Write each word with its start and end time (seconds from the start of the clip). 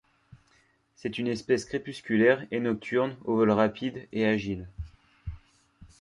C'est 0.95 1.19
une 1.19 1.27
espèce 1.27 1.63
crépusculaire 1.63 2.47
et 2.49 2.59
nocturne 2.59 3.15
au 3.23 3.35
vol 3.35 3.51
rapide 3.51 4.07
et 4.11 4.25
agile. 4.25 4.67